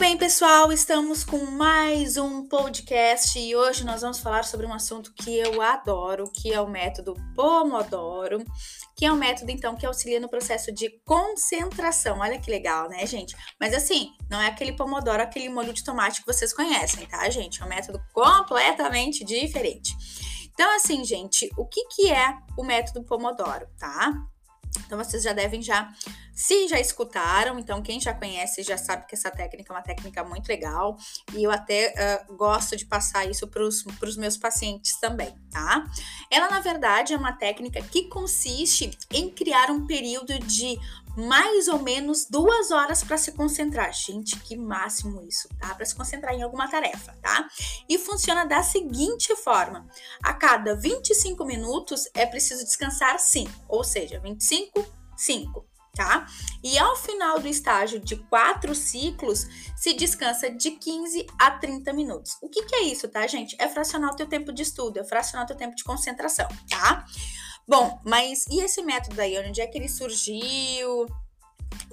[0.00, 5.12] bem, pessoal, estamos com mais um podcast e hoje nós vamos falar sobre um assunto
[5.12, 8.42] que eu adoro, que é o método Pomodoro,
[8.96, 12.18] que é um método então que auxilia no processo de concentração.
[12.20, 13.36] Olha que legal, né, gente?
[13.60, 17.60] Mas assim, não é aquele Pomodoro, aquele molho de tomate que vocês conhecem, tá, gente?
[17.60, 19.94] É um método completamente diferente.
[20.54, 24.14] Então, assim, gente, o que que é o método Pomodoro, tá?
[24.90, 25.88] Então vocês já devem já,
[26.34, 30.24] se já escutaram, então quem já conhece já sabe que essa técnica é uma técnica
[30.24, 30.96] muito legal
[31.32, 35.84] e eu até uh, gosto de passar isso para os meus pacientes também, tá?
[36.28, 40.76] Ela na verdade é uma técnica que consiste em criar um período de
[41.16, 43.92] mais ou menos duas horas para se concentrar.
[43.92, 45.74] Gente, que máximo isso, tá?
[45.74, 47.48] Para se concentrar em alguma tarefa, tá?
[47.88, 49.86] E funciona da seguinte forma:
[50.22, 54.79] a cada 25 minutos é preciso descansar 5, ou seja, 25,
[55.20, 56.26] 5, tá?
[56.62, 62.36] E ao final do estágio de quatro ciclos, se descansa de 15 a 30 minutos.
[62.42, 63.56] O que, que é isso, tá, gente?
[63.58, 67.04] É fracionar o teu tempo de estudo, é fracionar o teu tempo de concentração, tá?
[67.68, 69.38] Bom, mas e esse método aí?
[69.38, 71.06] Onde é que ele surgiu?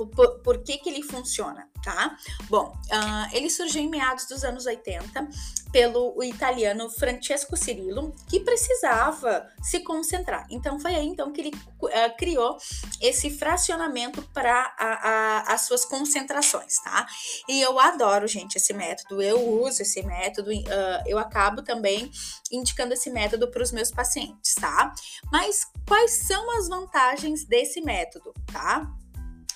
[0.05, 2.15] Por, por, que, que ele funciona, tá?
[2.49, 5.27] Bom, uh, ele surgiu em meados dos anos 80
[5.71, 10.45] pelo italiano Francesco Cirillo, que precisava se concentrar.
[10.49, 12.57] Então, foi aí então que ele uh, criou
[13.01, 17.05] esse fracionamento para as suas concentrações, tá?
[17.47, 22.11] E eu adoro, gente, esse método, eu uso esse método, uh, eu acabo também
[22.51, 24.93] indicando esse método para os meus pacientes, tá?
[25.31, 28.87] Mas quais são as vantagens desse método, tá?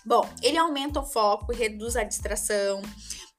[0.05, 2.81] Bom, ele aumenta o foco reduz a distração,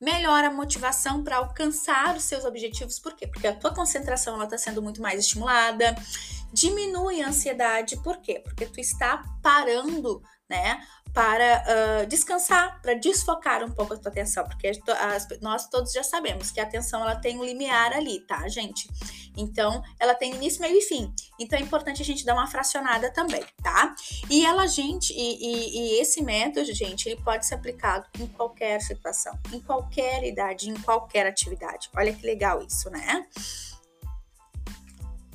[0.01, 2.99] melhora a motivação para alcançar os seus objetivos.
[2.99, 3.27] Por quê?
[3.27, 5.95] Porque a tua concentração está sendo muito mais estimulada,
[6.53, 7.97] diminui a ansiedade.
[8.03, 8.41] Por quê?
[8.45, 10.81] Porque tu está parando, né?
[11.13, 11.63] para
[12.03, 16.51] uh, descansar, para desfocar um pouco a tua atenção, porque as, nós todos já sabemos
[16.51, 18.89] que a atenção ela tem um limiar ali, tá, gente?
[19.37, 21.13] Então, ela tem início, meio e fim.
[21.39, 23.95] Então, é importante a gente dar uma fracionada também, tá?
[24.31, 28.81] E ela, gente, e, e, e esse método, gente, ele pode ser aplicado em qualquer
[28.81, 31.91] situação, em qualquer idade, em qualquer atividade.
[31.95, 33.27] Olha que legal isso, né?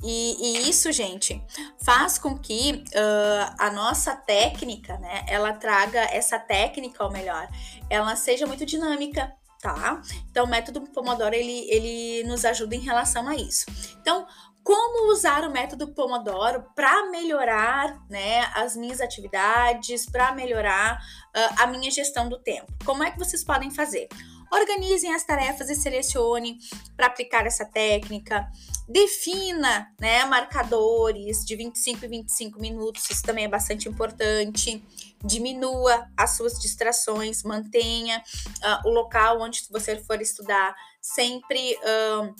[0.02, 1.42] E, e, isso, gente,
[1.82, 7.48] faz com que uh, a nossa técnica, né, ela traga essa técnica, ou melhor,
[7.90, 10.00] ela seja muito dinâmica, tá?
[10.30, 13.66] Então, o método Pomodoro, ele, ele nos ajuda em relação a isso.
[14.00, 14.26] Então,
[14.62, 20.98] como usar o método Pomodoro para melhorar né, as minhas atividades, para melhorar
[21.34, 22.70] uh, a minha gestão do tempo?
[22.84, 24.08] Como é que vocês podem fazer?
[24.50, 26.58] Organizem as tarefas e selecione
[26.96, 28.48] para aplicar essa técnica.
[28.88, 34.82] Defina né, marcadores de 25 e 25 minutos, isso também é bastante importante.
[35.22, 38.22] Diminua as suas distrações, mantenha
[38.64, 41.76] uh, o local onde você for estudar sempre.
[41.76, 42.34] Uh,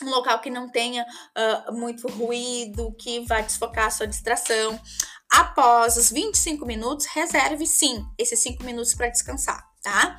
[0.00, 1.04] um local que não tenha
[1.36, 4.80] uh, muito ruído, que vai desfocar a sua distração.
[5.28, 10.16] Após os 25 minutos, reserve sim esses 5 minutos para descansar tá?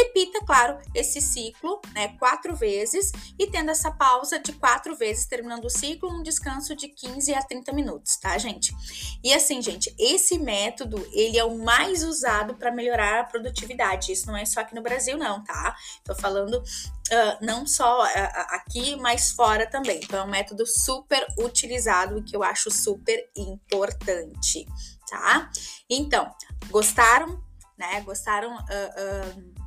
[0.00, 5.66] Repita, claro, esse ciclo, né, quatro vezes e tendo essa pausa de quatro vezes, terminando
[5.66, 8.72] o ciclo, um descanso de 15 a 30 minutos, tá, gente?
[9.22, 14.10] E assim, gente, esse método, ele é o mais usado para melhorar a produtividade.
[14.10, 15.76] Isso não é só aqui no Brasil, não, tá?
[16.02, 18.08] Tô falando uh, não só uh,
[18.52, 20.00] aqui, mas fora também.
[20.02, 24.66] Então, é um método super utilizado e que eu acho super importante,
[25.06, 25.50] tá?
[25.90, 26.34] Então,
[26.70, 27.50] gostaram?
[27.80, 28.02] né?
[28.02, 29.59] Gostaram uh,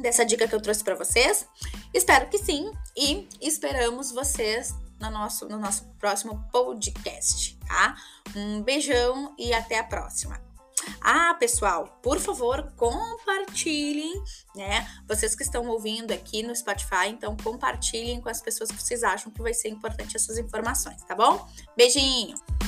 [0.00, 1.46] dessa dica que eu trouxe para vocês?
[1.92, 7.96] Espero que sim e esperamos vocês no nosso, no nosso próximo podcast, tá?
[8.36, 10.40] Um beijão e até a próxima.
[11.00, 14.22] Ah, pessoal, por favor, compartilhem,
[14.54, 14.88] né?
[15.06, 19.30] Vocês que estão ouvindo aqui no Spotify, então compartilhem com as pessoas que vocês acham
[19.30, 21.46] que vai ser importante essas informações, tá bom?
[21.76, 22.59] Beijinho!